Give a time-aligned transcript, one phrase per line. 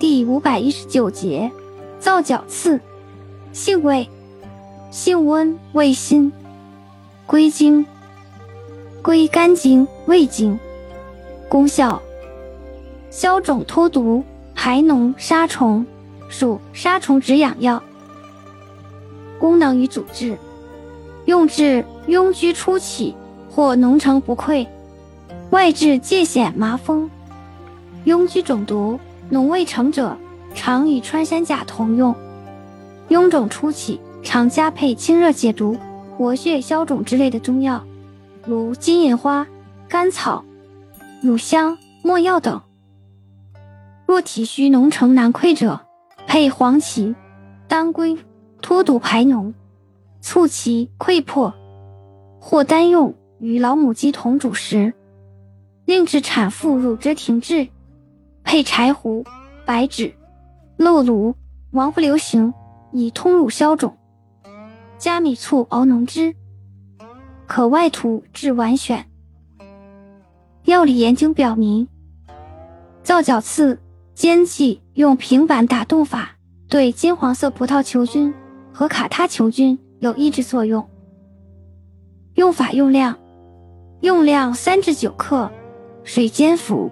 [0.00, 1.52] 第五百一十九节，
[1.98, 2.80] 皂角刺，
[3.52, 4.08] 性味，
[4.90, 6.32] 性温，味辛，
[7.26, 7.84] 归经，
[9.02, 10.58] 归肝经、胃经。
[11.50, 12.00] 功效，
[13.10, 14.24] 消肿脱毒，
[14.54, 15.84] 排脓杀虫，
[16.30, 17.82] 属杀虫止痒药。
[19.38, 20.38] 功能与主治，
[21.26, 23.14] 用治痈疽初起
[23.50, 24.66] 或脓成不溃，
[25.50, 27.10] 外治疥癣麻风。
[28.06, 28.98] 痈疽肿毒。
[29.30, 30.16] 脓未成者，
[30.54, 32.14] 常与穿山甲同用。
[33.08, 35.76] 臃肿初起，常加配清热解毒、
[36.16, 37.84] 活血消肿之类的中药，
[38.44, 39.46] 如金银花、
[39.88, 40.44] 甘草、
[41.22, 42.60] 乳香、没药等。
[44.06, 45.80] 若体虚脓成难溃者，
[46.26, 47.14] 配黄芪、
[47.68, 48.18] 当归
[48.60, 49.54] 脱毒排脓，
[50.20, 51.54] 促其溃破。
[52.40, 54.94] 或单用与老母鸡同煮食，
[55.84, 57.68] 令至产妇乳汁停滞。
[58.50, 59.24] 配柴胡、
[59.64, 60.12] 白芷、
[60.76, 61.36] 漏芦、
[61.70, 62.52] 王不留行，
[62.90, 63.96] 以通乳消肿。
[64.98, 66.34] 加米醋熬浓汁，
[67.46, 69.04] 可外涂治脘癣。
[70.64, 71.86] 药理研究表明，
[73.04, 73.78] 皂角刺
[74.16, 76.32] 煎剂用平板打洞法，
[76.68, 78.34] 对金黄色葡萄球菌
[78.72, 80.84] 和卡他球菌有抑制作用。
[82.34, 83.16] 用法用量：
[84.00, 85.48] 用量三至九克，
[86.02, 86.90] 水煎服。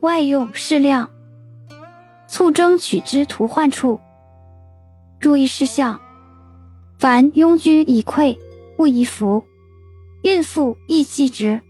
[0.00, 1.10] 外用适量，
[2.28, 3.98] 醋蒸取之涂患处。
[5.18, 6.00] 注意事项：
[6.98, 8.38] 凡痈疽已溃，
[8.76, 9.42] 不宜服；
[10.22, 11.60] 孕妇亦忌之。